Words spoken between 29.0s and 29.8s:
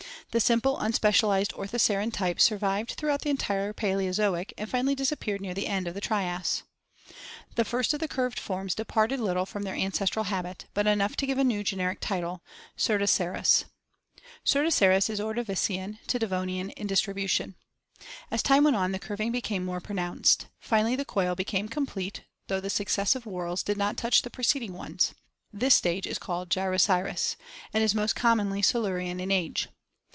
in age.